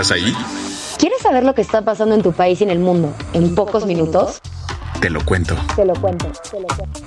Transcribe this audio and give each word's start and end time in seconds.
¿Estás 0.00 0.12
ahí? 0.12 0.32
¿Quieres 0.96 1.20
saber 1.22 1.42
lo 1.42 1.56
que 1.56 1.60
está 1.60 1.84
pasando 1.84 2.14
en 2.14 2.22
tu 2.22 2.30
país 2.30 2.60
y 2.60 2.62
en 2.62 2.70
el 2.70 2.78
mundo 2.78 3.12
en, 3.32 3.56
pocos, 3.56 3.84
minutos? 3.84 4.40
Te 5.00 5.10
lo 5.10 5.20
cuento. 5.24 5.56
Te 5.74 5.84
lo 5.84 5.92
cuento. 5.94 6.30
Te 6.52 6.60
lo 6.60 6.68
cuento. 6.68 7.00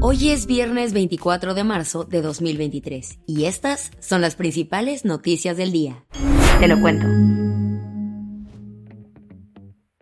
Hoy 0.00 0.30
es 0.30 0.46
viernes 0.46 0.92
24 0.92 1.54
de 1.54 1.62
marzo 1.62 2.02
de 2.02 2.22
2023 2.22 3.20
y 3.24 3.44
estas 3.44 3.92
son 4.00 4.20
las 4.20 4.34
principales 4.34 5.04
noticias 5.04 5.56
del 5.56 5.70
día. 5.70 6.04
Te 6.58 6.66
lo 6.66 6.80
cuento. 6.80 7.06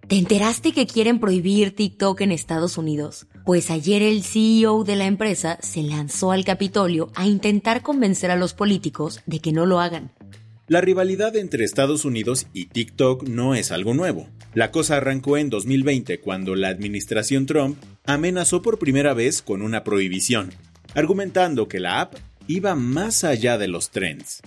¿Te 0.08 0.16
enteraste 0.16 0.72
que 0.72 0.86
quieren 0.86 1.20
prohibir 1.20 1.76
TikTok 1.76 2.22
en 2.22 2.32
Estados 2.32 2.78
Unidos? 2.78 3.26
Pues 3.44 3.70
ayer 3.70 4.00
el 4.00 4.22
CEO 4.22 4.84
de 4.84 4.96
la 4.96 5.04
empresa 5.04 5.58
se 5.60 5.82
lanzó 5.82 6.32
al 6.32 6.46
Capitolio 6.46 7.10
a 7.14 7.26
intentar 7.26 7.82
convencer 7.82 8.30
a 8.30 8.36
los 8.36 8.54
políticos 8.54 9.20
de 9.26 9.40
que 9.40 9.52
no 9.52 9.66
lo 9.66 9.80
hagan. 9.80 10.12
La 10.66 10.80
rivalidad 10.80 11.36
entre 11.36 11.62
Estados 11.62 12.06
Unidos 12.06 12.46
y 12.54 12.66
TikTok 12.66 13.28
no 13.28 13.54
es 13.54 13.70
algo 13.70 13.92
nuevo. 13.92 14.28
La 14.54 14.70
cosa 14.70 14.96
arrancó 14.96 15.36
en 15.36 15.50
2020 15.50 16.20
cuando 16.20 16.54
la 16.54 16.68
administración 16.68 17.44
Trump 17.44 17.76
amenazó 18.06 18.62
por 18.62 18.78
primera 18.78 19.12
vez 19.12 19.42
con 19.42 19.60
una 19.60 19.84
prohibición, 19.84 20.50
argumentando 20.94 21.68
que 21.68 21.80
la 21.80 22.00
app 22.00 22.14
iba 22.46 22.74
más 22.74 23.24
allá 23.24 23.58
de 23.58 23.68
los 23.68 23.90
trends. 23.90 24.40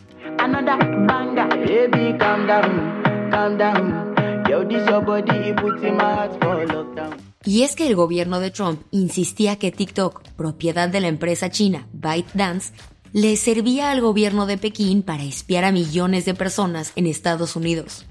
Y 7.48 7.64
es 7.64 7.78
que 7.78 7.88
el 7.88 7.95
gobierno 7.95 8.42
de 8.42 8.52
Trump 8.52 8.81
insistía 8.92 9.56
que 9.56 9.72
TikTok, 9.72 10.22
propiedad 10.36 10.90
de 10.90 11.00
la 11.00 11.08
empresa 11.08 11.50
china 11.50 11.88
ByteDance, 11.94 12.73
le 13.14 13.38
servía 13.38 13.90
al 13.90 14.02
gobierno 14.02 14.47
de 14.47 14.58
Pekín 14.58 15.02
para 15.02 15.24
espiar 15.24 15.63
a 15.63 15.72
millones 15.72 16.25
de 16.25 16.34
personas 16.34 16.91
en 16.97 17.08
Estados 17.08 17.56
Unidos. 17.56 18.06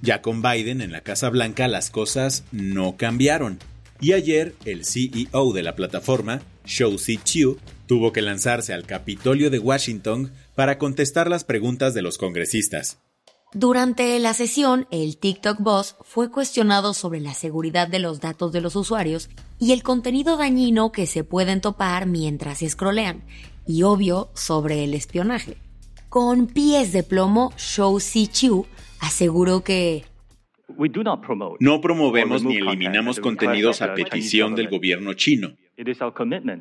Ya 0.00 0.22
con 0.22 0.42
Biden 0.42 0.80
en 0.80 0.92
la 0.92 1.00
Casa 1.00 1.28
Blanca 1.28 1.66
las 1.66 1.90
cosas 1.90 2.44
no 2.52 2.96
cambiaron. 2.96 3.58
Y 4.00 4.12
ayer 4.12 4.54
el 4.64 4.84
CEO 4.84 5.52
de 5.52 5.62
la 5.64 5.74
plataforma, 5.74 6.40
Shou 6.64 6.98
Zi 6.98 7.16
Chiu, 7.16 7.58
tuvo 7.88 8.12
que 8.12 8.22
lanzarse 8.22 8.72
al 8.72 8.84
Capitolio 8.84 9.50
de 9.50 9.58
Washington 9.58 10.30
para 10.54 10.78
contestar 10.78 11.28
las 11.28 11.42
preguntas 11.42 11.94
de 11.94 12.02
los 12.02 12.16
congresistas. 12.16 12.98
Durante 13.54 14.18
la 14.18 14.32
sesión, 14.32 14.86
el 14.90 15.18
TikTok 15.18 15.60
Boss 15.60 15.96
fue 16.00 16.30
cuestionado 16.30 16.94
sobre 16.94 17.20
la 17.20 17.34
seguridad 17.34 17.86
de 17.86 17.98
los 17.98 18.20
datos 18.20 18.50
de 18.50 18.62
los 18.62 18.76
usuarios 18.76 19.28
y 19.58 19.72
el 19.72 19.82
contenido 19.82 20.38
dañino 20.38 20.90
que 20.90 21.06
se 21.06 21.22
pueden 21.22 21.60
topar 21.60 22.06
mientras 22.06 22.60
scrollean, 22.66 23.22
y 23.66 23.82
obvio 23.82 24.30
sobre 24.32 24.84
el 24.84 24.94
espionaje. 24.94 25.58
Con 26.08 26.46
pies 26.46 26.92
de 26.92 27.02
plomo, 27.02 27.52
Shou 27.58 28.00
Si 28.00 28.26
Chiu 28.26 28.64
aseguró 29.00 29.62
que 29.62 30.04
no 31.60 31.80
promovemos 31.82 32.42
ni 32.44 32.56
eliminamos 32.56 33.20
contenidos 33.20 33.82
a 33.82 33.92
petición 33.92 34.54
del 34.54 34.68
gobierno 34.68 35.12
chino. 35.12 35.56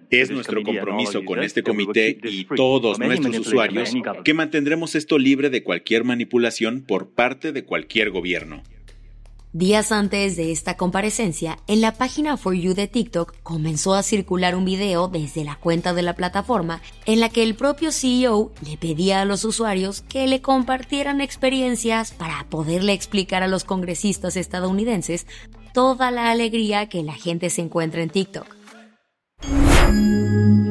Es 0.09 0.31
nuestro 0.31 0.63
compromiso 0.63 1.23
con 1.25 1.43
este 1.43 1.63
comité 1.63 2.17
y 2.23 2.45
todos 2.45 2.99
nuestros 2.99 3.39
usuarios 3.39 3.93
que 4.23 4.33
mantendremos 4.33 4.95
esto 4.95 5.17
libre 5.17 5.49
de 5.49 5.63
cualquier 5.63 6.03
manipulación 6.03 6.81
por 6.81 7.09
parte 7.09 7.51
de 7.51 7.63
cualquier 7.63 8.11
gobierno. 8.11 8.63
Días 9.53 9.91
antes 9.91 10.37
de 10.37 10.53
esta 10.53 10.77
comparecencia, 10.77 11.57
en 11.67 11.81
la 11.81 11.91
página 11.95 12.37
For 12.37 12.53
You 12.53 12.73
de 12.73 12.87
TikTok 12.87 13.35
comenzó 13.43 13.95
a 13.95 14.03
circular 14.03 14.55
un 14.55 14.63
video 14.63 15.09
desde 15.09 15.43
la 15.43 15.57
cuenta 15.57 15.93
de 15.93 16.01
la 16.03 16.15
plataforma 16.15 16.81
en 17.05 17.19
la 17.19 17.27
que 17.27 17.43
el 17.43 17.55
propio 17.55 17.91
CEO 17.91 18.53
le 18.65 18.77
pedía 18.77 19.19
a 19.19 19.25
los 19.25 19.43
usuarios 19.43 20.03
que 20.03 20.25
le 20.25 20.41
compartieran 20.41 21.19
experiencias 21.19 22.13
para 22.13 22.45
poderle 22.49 22.93
explicar 22.93 23.43
a 23.43 23.49
los 23.49 23.65
congresistas 23.65 24.37
estadounidenses 24.37 25.27
toda 25.73 26.11
la 26.11 26.31
alegría 26.31 26.87
que 26.87 27.03
la 27.03 27.13
gente 27.13 27.49
se 27.49 27.61
encuentra 27.61 28.03
en 28.03 28.09
TikTok. 28.09 28.60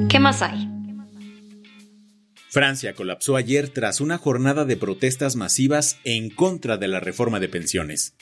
¿Qué 0.09 0.19
más 0.21 0.43
hay? 0.43 0.69
Francia 2.49 2.95
colapsó 2.95 3.37
ayer 3.37 3.69
tras 3.69 4.01
una 4.01 4.19
jornada 4.19 4.65
de 4.65 4.77
protestas 4.77 5.37
masivas 5.37 5.99
en 6.05 6.31
contra 6.31 6.77
de 6.77 6.89
la 6.89 6.99
reforma 6.99 7.39
de 7.39 7.49
pensiones. 7.49 8.15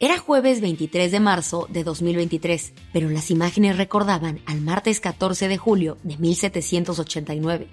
Era 0.00 0.16
jueves 0.18 0.60
23 0.60 1.10
de 1.10 1.18
marzo 1.18 1.66
de 1.68 1.82
2023, 1.82 2.72
pero 2.92 3.10
las 3.10 3.32
imágenes 3.32 3.76
recordaban 3.76 4.40
al 4.46 4.60
martes 4.60 5.00
14 5.00 5.48
de 5.48 5.58
julio 5.58 5.98
de 6.04 6.16
1789. 6.18 7.66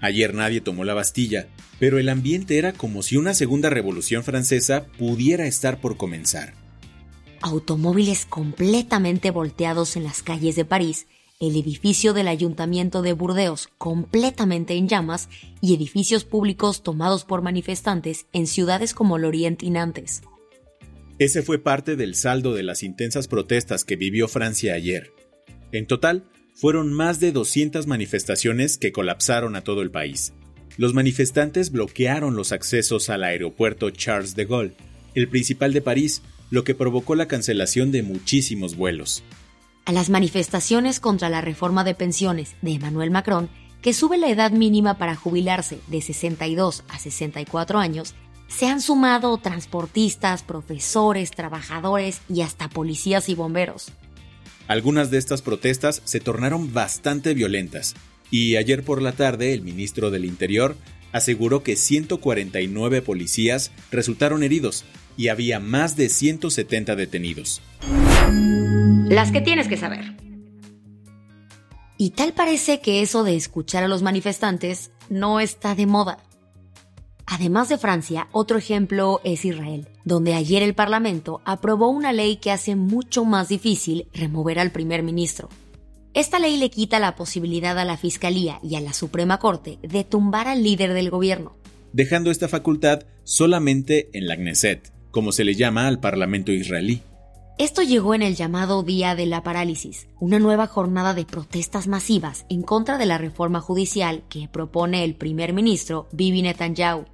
Ayer 0.00 0.34
nadie 0.34 0.60
tomó 0.60 0.82
la 0.82 0.94
Bastilla, 0.94 1.46
pero 1.78 2.00
el 2.00 2.08
ambiente 2.08 2.58
era 2.58 2.72
como 2.72 3.02
si 3.02 3.16
una 3.16 3.34
segunda 3.34 3.70
revolución 3.70 4.24
francesa 4.24 4.86
pudiera 4.98 5.46
estar 5.46 5.80
por 5.80 5.96
comenzar. 5.96 6.54
Automóviles 7.42 8.24
completamente 8.24 9.32
volteados 9.32 9.96
en 9.96 10.04
las 10.04 10.22
calles 10.22 10.54
de 10.54 10.64
París, 10.64 11.08
el 11.40 11.56
edificio 11.56 12.12
del 12.12 12.28
ayuntamiento 12.28 13.02
de 13.02 13.14
Burdeos 13.14 13.68
completamente 13.78 14.74
en 14.74 14.86
llamas 14.88 15.28
y 15.60 15.74
edificios 15.74 16.24
públicos 16.24 16.84
tomados 16.84 17.24
por 17.24 17.42
manifestantes 17.42 18.26
en 18.32 18.46
ciudades 18.46 18.94
como 18.94 19.18
Lorient 19.18 19.64
y 19.64 19.70
Nantes. 19.70 20.22
Ese 21.18 21.42
fue 21.42 21.58
parte 21.58 21.96
del 21.96 22.14
saldo 22.14 22.54
de 22.54 22.62
las 22.62 22.84
intensas 22.84 23.26
protestas 23.26 23.84
que 23.84 23.96
vivió 23.96 24.28
Francia 24.28 24.74
ayer. 24.74 25.12
En 25.72 25.88
total, 25.88 26.24
fueron 26.54 26.92
más 26.92 27.18
de 27.18 27.32
200 27.32 27.88
manifestaciones 27.88 28.78
que 28.78 28.92
colapsaron 28.92 29.56
a 29.56 29.64
todo 29.64 29.82
el 29.82 29.90
país. 29.90 30.32
Los 30.76 30.94
manifestantes 30.94 31.72
bloquearon 31.72 32.36
los 32.36 32.52
accesos 32.52 33.10
al 33.10 33.24
aeropuerto 33.24 33.90
Charles 33.90 34.36
de 34.36 34.44
Gaulle, 34.44 34.74
el 35.14 35.28
principal 35.28 35.72
de 35.72 35.82
París, 35.82 36.22
lo 36.52 36.64
que 36.64 36.74
provocó 36.74 37.14
la 37.14 37.28
cancelación 37.28 37.90
de 37.92 38.02
muchísimos 38.02 38.76
vuelos. 38.76 39.24
A 39.86 39.92
las 39.92 40.10
manifestaciones 40.10 41.00
contra 41.00 41.30
la 41.30 41.40
reforma 41.40 41.82
de 41.82 41.94
pensiones 41.94 42.56
de 42.60 42.72
Emmanuel 42.72 43.10
Macron, 43.10 43.48
que 43.80 43.94
sube 43.94 44.18
la 44.18 44.28
edad 44.28 44.52
mínima 44.52 44.98
para 44.98 45.16
jubilarse 45.16 45.78
de 45.86 46.02
62 46.02 46.84
a 46.88 46.98
64 46.98 47.78
años, 47.78 48.14
se 48.48 48.66
han 48.66 48.82
sumado 48.82 49.38
transportistas, 49.38 50.42
profesores, 50.42 51.30
trabajadores 51.30 52.20
y 52.28 52.42
hasta 52.42 52.68
policías 52.68 53.30
y 53.30 53.34
bomberos. 53.34 53.90
Algunas 54.68 55.10
de 55.10 55.16
estas 55.16 55.40
protestas 55.40 56.02
se 56.04 56.20
tornaron 56.20 56.74
bastante 56.74 57.32
violentas 57.32 57.94
y 58.30 58.56
ayer 58.56 58.84
por 58.84 59.00
la 59.00 59.12
tarde 59.12 59.54
el 59.54 59.62
ministro 59.62 60.10
del 60.10 60.26
Interior 60.26 60.76
aseguró 61.12 61.62
que 61.62 61.76
149 61.76 63.02
policías 63.02 63.70
resultaron 63.90 64.42
heridos 64.42 64.84
y 65.16 65.28
había 65.28 65.60
más 65.60 65.96
de 65.96 66.08
170 66.08 66.96
detenidos. 66.96 67.60
Las 69.08 69.30
que 69.30 69.40
tienes 69.40 69.68
que 69.68 69.76
saber. 69.76 70.16
Y 71.98 72.10
tal 72.10 72.32
parece 72.32 72.80
que 72.80 73.02
eso 73.02 73.22
de 73.22 73.36
escuchar 73.36 73.84
a 73.84 73.88
los 73.88 74.02
manifestantes 74.02 74.90
no 75.08 75.38
está 75.38 75.74
de 75.74 75.86
moda. 75.86 76.18
Además 77.26 77.68
de 77.68 77.78
Francia, 77.78 78.28
otro 78.32 78.58
ejemplo 78.58 79.20
es 79.24 79.44
Israel, 79.44 79.88
donde 80.04 80.34
ayer 80.34 80.62
el 80.62 80.74
Parlamento 80.74 81.40
aprobó 81.44 81.88
una 81.88 82.12
ley 82.12 82.36
que 82.36 82.50
hace 82.50 82.74
mucho 82.74 83.24
más 83.24 83.48
difícil 83.48 84.08
remover 84.12 84.58
al 84.58 84.72
primer 84.72 85.02
ministro. 85.02 85.48
Esta 86.14 86.38
ley 86.38 86.58
le 86.58 86.68
quita 86.68 86.98
la 86.98 87.16
posibilidad 87.16 87.78
a 87.78 87.86
la 87.86 87.96
Fiscalía 87.96 88.60
y 88.62 88.76
a 88.76 88.82
la 88.82 88.92
Suprema 88.92 89.38
Corte 89.38 89.78
de 89.82 90.04
tumbar 90.04 90.46
al 90.46 90.62
líder 90.62 90.92
del 90.92 91.08
gobierno. 91.08 91.56
Dejando 91.94 92.30
esta 92.30 92.48
facultad 92.48 93.04
solamente 93.24 94.10
en 94.12 94.26
la 94.26 94.36
Knesset, 94.36 94.92
como 95.10 95.32
se 95.32 95.44
le 95.44 95.54
llama 95.54 95.86
al 95.86 96.00
Parlamento 96.00 96.52
israelí. 96.52 97.00
Esto 97.58 97.80
llegó 97.82 98.14
en 98.14 98.20
el 98.20 98.34
llamado 98.34 98.82
Día 98.82 99.14
de 99.14 99.24
la 99.24 99.42
Parálisis, 99.42 100.06
una 100.20 100.38
nueva 100.38 100.66
jornada 100.66 101.14
de 101.14 101.24
protestas 101.24 101.86
masivas 101.86 102.44
en 102.50 102.62
contra 102.62 102.98
de 102.98 103.06
la 103.06 103.16
reforma 103.16 103.60
judicial 103.60 104.22
que 104.28 104.48
propone 104.52 105.04
el 105.04 105.14
primer 105.14 105.54
ministro 105.54 106.08
Bibi 106.12 106.42
Netanyahu. 106.42 107.06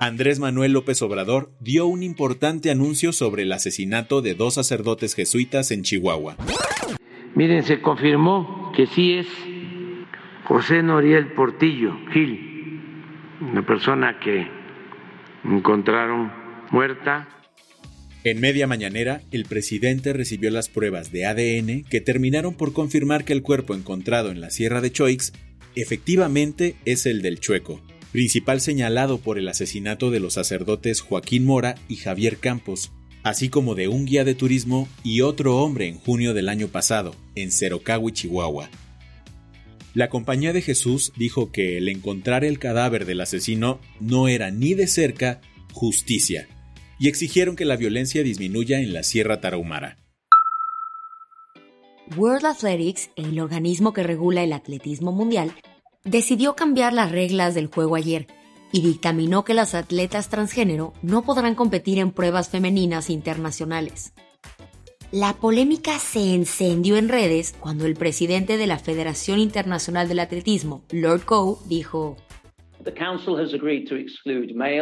Andrés 0.00 0.38
Manuel 0.38 0.72
López 0.72 1.02
Obrador 1.02 1.50
dio 1.58 1.86
un 1.86 2.04
importante 2.04 2.70
anuncio 2.70 3.12
sobre 3.12 3.42
el 3.42 3.52
asesinato 3.52 4.22
de 4.22 4.34
dos 4.34 4.54
sacerdotes 4.54 5.16
jesuitas 5.16 5.72
en 5.72 5.82
Chihuahua. 5.82 6.36
Miren, 7.34 7.64
se 7.64 7.80
confirmó 7.80 8.72
que 8.76 8.86
sí 8.86 9.14
es 9.14 9.26
José 10.44 10.84
Noriel 10.84 11.32
Portillo 11.32 11.96
Gil, 12.12 12.80
una 13.40 13.66
persona 13.66 14.20
que 14.20 14.46
encontraron 15.44 16.30
muerta. 16.70 17.28
En 18.22 18.40
media 18.40 18.68
mañanera, 18.68 19.22
el 19.32 19.46
presidente 19.46 20.12
recibió 20.12 20.50
las 20.52 20.68
pruebas 20.68 21.10
de 21.10 21.26
ADN 21.26 21.82
que 21.82 22.00
terminaron 22.00 22.54
por 22.54 22.72
confirmar 22.72 23.24
que 23.24 23.32
el 23.32 23.42
cuerpo 23.42 23.74
encontrado 23.74 24.30
en 24.30 24.40
la 24.40 24.50
Sierra 24.50 24.80
de 24.80 24.92
Choix 24.92 25.32
efectivamente 25.74 26.76
es 26.84 27.06
el 27.06 27.20
del 27.20 27.40
Chueco, 27.40 27.80
principal 28.12 28.60
señalado 28.60 29.18
por 29.18 29.38
el 29.38 29.48
asesinato 29.48 30.10
de 30.10 30.20
los 30.20 30.34
sacerdotes 30.34 31.00
Joaquín 31.00 31.44
Mora 31.44 31.74
y 31.88 31.96
Javier 31.96 32.38
Campos, 32.38 32.92
así 33.22 33.48
como 33.48 33.74
de 33.74 33.88
un 33.88 34.06
guía 34.06 34.24
de 34.24 34.34
turismo 34.34 34.88
y 35.02 35.20
otro 35.20 35.58
hombre 35.58 35.88
en 35.88 35.98
junio 35.98 36.34
del 36.34 36.48
año 36.48 36.68
pasado, 36.68 37.14
en 37.34 37.52
Cerocagui, 37.52 38.12
Chihuahua. 38.12 38.70
La 39.94 40.08
Compañía 40.08 40.52
de 40.52 40.62
Jesús 40.62 41.12
dijo 41.16 41.50
que 41.50 41.76
el 41.76 41.88
encontrar 41.88 42.44
el 42.44 42.58
cadáver 42.58 43.04
del 43.04 43.20
asesino 43.20 43.80
no 44.00 44.28
era 44.28 44.50
ni 44.50 44.74
de 44.74 44.86
cerca 44.86 45.40
justicia, 45.72 46.48
y 46.98 47.08
exigieron 47.08 47.56
que 47.56 47.64
la 47.64 47.76
violencia 47.76 48.22
disminuya 48.22 48.80
en 48.80 48.92
la 48.92 49.02
Sierra 49.02 49.40
Tarahumara. 49.40 49.98
World 52.16 52.46
Athletics, 52.46 53.10
el 53.16 53.38
organismo 53.38 53.92
que 53.92 54.02
regula 54.02 54.42
el 54.42 54.52
atletismo 54.52 55.12
mundial, 55.12 55.52
decidió 56.04 56.54
cambiar 56.54 56.92
las 56.92 57.12
reglas 57.12 57.54
del 57.54 57.66
juego 57.66 57.96
ayer 57.96 58.26
y 58.72 58.82
dictaminó 58.82 59.44
que 59.44 59.54
las 59.54 59.74
atletas 59.74 60.28
transgénero 60.28 60.92
no 61.02 61.22
podrán 61.22 61.54
competir 61.54 61.98
en 61.98 62.12
pruebas 62.12 62.50
femeninas 62.50 63.10
internacionales. 63.10 64.12
La 65.10 65.32
polémica 65.32 65.98
se 65.98 66.34
encendió 66.34 66.98
en 66.98 67.08
redes 67.08 67.54
cuando 67.58 67.86
el 67.86 67.94
presidente 67.94 68.58
de 68.58 68.66
la 68.66 68.78
Federación 68.78 69.38
Internacional 69.38 70.06
del 70.06 70.18
Atletismo, 70.18 70.84
Lord 70.90 71.24
Coe, 71.24 71.56
dijo, 71.66 72.16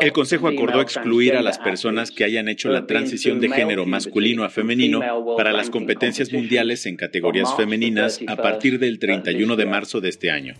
el 0.00 0.12
Consejo 0.12 0.48
acordó 0.48 0.80
excluir 0.80 1.34
a 1.34 1.42
las 1.42 1.58
personas 1.58 2.10
que 2.10 2.24
hayan 2.24 2.48
hecho 2.48 2.68
la 2.68 2.86
transición 2.86 3.40
de 3.40 3.48
género 3.48 3.86
masculino 3.86 4.44
a 4.44 4.50
femenino 4.50 5.00
para 5.36 5.52
las 5.52 5.70
competencias 5.70 6.32
mundiales 6.32 6.86
en 6.86 6.96
categorías 6.96 7.54
femeninas 7.56 8.20
a 8.26 8.36
partir 8.36 8.78
del 8.78 8.98
31 8.98 9.56
de 9.56 9.66
marzo 9.66 10.00
de 10.00 10.10
este 10.10 10.30
año. 10.30 10.54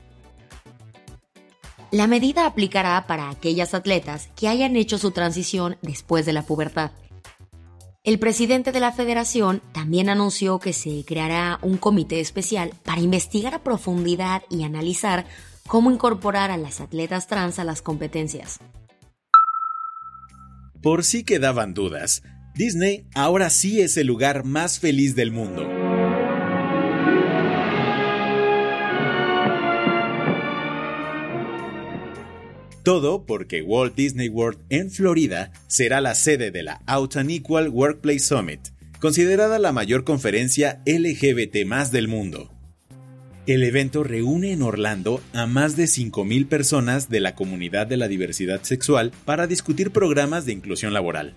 La 1.93 2.09
medida 2.09 2.47
aplicará 2.47 3.07
para 3.07 3.31
aquellas 3.31 3.73
atletas 3.73 4.29
que 4.35 4.49
hayan 4.49 4.77
hecho 4.77 4.99
su 4.99 5.13
transición 5.13 5.77
después 5.83 6.27
de 6.27 6.33
la 6.33 6.43
pubertad. 6.43 6.91
El 8.03 8.19
presidente 8.19 8.73
de 8.73 8.81
la 8.81 8.93
federación 8.93 9.63
también 9.73 10.09
anunció 10.09 10.59
que 10.59 10.73
se 10.73 11.05
creará 11.05 11.59
un 11.63 11.77
comité 11.77 12.21
especial 12.21 12.73
para 12.85 13.01
investigar 13.01 13.55
a 13.55 13.63
profundidad 13.63 14.43
y 14.51 14.65
analizar 14.65 15.27
cómo 15.67 15.91
incorporar 15.91 16.51
a 16.51 16.57
las 16.57 16.81
atletas 16.81 17.27
trans 17.27 17.59
a 17.59 17.65
las 17.65 17.83
competencias. 17.83 18.59
Por 20.83 21.05
si 21.05 21.25
quedaban 21.25 21.75
dudas, 21.75 22.23
Disney 22.55 23.07
ahora 23.15 23.51
sí 23.51 23.81
es 23.81 23.97
el 23.97 24.07
lugar 24.07 24.45
más 24.45 24.79
feliz 24.79 25.17
del 25.17 25.33
mundo. 25.33 25.86
Todo 32.87 33.27
porque 33.27 33.63
Walt 33.63 33.97
Disney 33.97 34.29
World 34.29 34.61
en 34.69 34.93
Florida 34.93 35.51
será 35.67 36.01
la 36.01 36.15
sede 36.15 36.53
de 36.53 36.63
la 36.63 36.83
Out 36.87 37.17
and 37.17 37.33
Equal 37.33 37.69
Workplace 37.69 38.21
Summit, 38.21 38.61
considerada 39.01 39.59
la 39.59 39.73
mayor 39.73 40.05
conferencia 40.05 40.85
LGBT 40.87 41.67
más 41.67 41.91
del 41.91 42.07
mundo. 42.07 42.55
El 43.49 43.65
evento 43.65 44.05
reúne 44.05 44.53
en 44.53 44.63
Orlando 44.63 45.21
a 45.33 45.47
más 45.47 45.75
de 45.75 45.87
5.000 45.87 46.47
personas 46.47 47.09
de 47.09 47.19
la 47.19 47.35
comunidad 47.35 47.89
de 47.89 47.97
la 47.97 48.07
diversidad 48.07 48.63
sexual 48.63 49.11
para 49.25 49.49
discutir 49.49 49.91
programas 49.91 50.47
de 50.47 50.53
inclusión 50.53 50.93
laboral. 50.93 51.35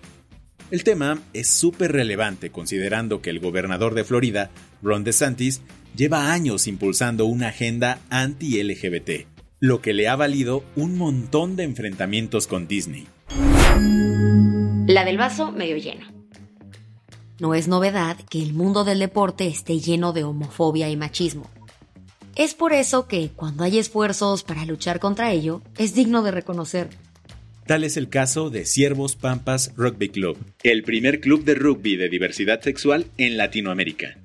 El 0.70 0.84
tema 0.84 1.20
es 1.32 1.48
súper 1.48 1.90
relevante 1.90 2.50
considerando 2.50 3.22
que 3.22 3.30
el 3.30 3.40
gobernador 3.40 3.94
de 3.94 4.04
Florida, 4.04 4.52
Ron 4.82 5.02
DeSantis, 5.02 5.62
lleva 5.96 6.30
años 6.32 6.68
impulsando 6.68 7.26
una 7.26 7.48
agenda 7.48 7.98
anti-LGBT 8.08 9.29
lo 9.60 9.82
que 9.82 9.92
le 9.92 10.08
ha 10.08 10.16
valido 10.16 10.64
un 10.74 10.96
montón 10.96 11.54
de 11.54 11.64
enfrentamientos 11.64 12.46
con 12.46 12.66
Disney. 12.66 13.06
La 14.86 15.04
del 15.04 15.18
vaso 15.18 15.52
medio 15.52 15.76
lleno. 15.76 16.06
No 17.38 17.54
es 17.54 17.68
novedad 17.68 18.16
que 18.30 18.42
el 18.42 18.54
mundo 18.54 18.84
del 18.84 18.98
deporte 18.98 19.46
esté 19.46 19.78
lleno 19.78 20.14
de 20.14 20.24
homofobia 20.24 20.88
y 20.88 20.96
machismo. 20.96 21.48
Es 22.36 22.54
por 22.54 22.72
eso 22.72 23.06
que 23.06 23.28
cuando 23.36 23.64
hay 23.64 23.78
esfuerzos 23.78 24.44
para 24.44 24.64
luchar 24.64 24.98
contra 24.98 25.30
ello, 25.30 25.62
es 25.76 25.94
digno 25.94 26.22
de 26.22 26.30
reconocer. 26.30 26.88
Tal 27.66 27.84
es 27.84 27.98
el 27.98 28.08
caso 28.08 28.48
de 28.48 28.64
Ciervos 28.64 29.14
Pampas 29.14 29.74
Rugby 29.76 30.08
Club, 30.08 30.38
el 30.62 30.82
primer 30.82 31.20
club 31.20 31.44
de 31.44 31.54
rugby 31.54 31.96
de 31.96 32.08
diversidad 32.08 32.62
sexual 32.62 33.06
en 33.18 33.36
Latinoamérica. 33.36 34.16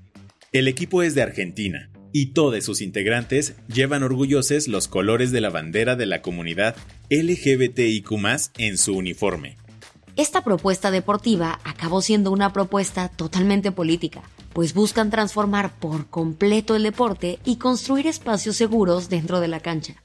El 0.53 0.69
equipo 0.69 1.03
es 1.03 1.13
de 1.13 1.23
Argentina, 1.23 1.89
y 2.17 2.27
todos 2.27 2.63
sus 2.63 2.79
integrantes 2.79 3.55
llevan 3.67 4.01
orgullosos 4.01 4.69
los 4.69 4.87
colores 4.87 5.33
de 5.33 5.41
la 5.41 5.49
bandera 5.49 5.97
de 5.97 6.05
la 6.05 6.21
comunidad 6.21 6.77
LGBTIQ 7.09 8.09
en 8.57 8.77
su 8.77 8.95
uniforme. 8.95 9.57
Esta 10.15 10.41
propuesta 10.41 10.91
deportiva 10.91 11.59
acabó 11.65 12.01
siendo 12.01 12.31
una 12.31 12.53
propuesta 12.53 13.09
totalmente 13.09 13.73
política, 13.73 14.23
pues 14.53 14.73
buscan 14.73 15.09
transformar 15.09 15.77
por 15.77 16.07
completo 16.07 16.77
el 16.77 16.83
deporte 16.83 17.37
y 17.43 17.57
construir 17.57 18.07
espacios 18.07 18.55
seguros 18.55 19.09
dentro 19.09 19.41
de 19.41 19.49
la 19.49 19.59
cancha. 19.59 20.04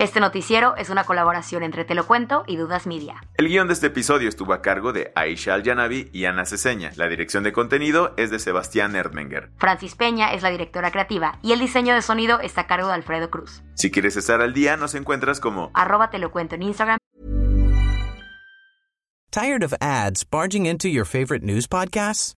Este 0.00 0.18
noticiero 0.18 0.76
es 0.78 0.88
una 0.88 1.04
colaboración 1.04 1.62
entre 1.62 1.84
Te 1.84 1.94
lo 1.94 2.06
cuento 2.06 2.42
y 2.46 2.56
Dudas 2.56 2.86
Media. 2.86 3.22
El 3.36 3.48
guion 3.48 3.66
de 3.66 3.74
este 3.74 3.88
episodio 3.88 4.30
estuvo 4.30 4.54
a 4.54 4.62
cargo 4.62 4.94
de 4.94 5.12
Aisha 5.14 5.52
Al-Yanabi 5.52 6.08
y 6.10 6.24
Ana 6.24 6.46
Ceseña. 6.46 6.90
La 6.96 7.06
dirección 7.06 7.44
de 7.44 7.52
contenido 7.52 8.14
es 8.16 8.30
de 8.30 8.38
Sebastián 8.38 8.96
Erdmenger. 8.96 9.50
Francis 9.58 9.96
Peña 9.96 10.32
es 10.32 10.42
la 10.42 10.48
directora 10.48 10.90
creativa 10.90 11.38
y 11.42 11.52
el 11.52 11.60
diseño 11.60 11.92
de 11.94 12.00
sonido 12.00 12.40
está 12.40 12.62
a 12.62 12.66
cargo 12.66 12.88
de 12.88 12.94
Alfredo 12.94 13.28
Cruz. 13.28 13.62
Si 13.74 13.90
quieres 13.90 14.16
estar 14.16 14.40
al 14.40 14.54
día, 14.54 14.78
nos 14.78 14.94
encuentras 14.94 15.38
como 15.38 15.70
arroba 15.74 16.08
Te 16.08 16.18
lo 16.18 16.30
cuento 16.30 16.54
en 16.54 16.62
Instagram. 16.62 16.96
¿Tired 19.30 19.62
of 19.62 19.74
ads 19.82 20.24
barging 20.24 20.64
into 20.64 20.88
your 20.88 21.04
favorite 21.04 21.44
news 21.44 21.66
podcasts? 21.68 22.32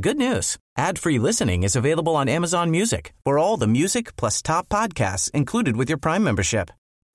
Good 0.00 0.18
news. 0.18 0.56
Ad-free 0.76 1.18
listening 1.18 1.64
is 1.64 1.74
available 1.74 2.14
on 2.14 2.28
Amazon 2.28 2.70
Music 2.70 3.12
for 3.24 3.40
all 3.40 3.56
the 3.56 3.66
music 3.66 4.14
plus 4.14 4.40
top 4.40 4.68
podcasts 4.68 5.28
included 5.32 5.76
with 5.76 5.88
your 5.88 5.98
Prime 5.98 6.22
membership. 6.22 6.70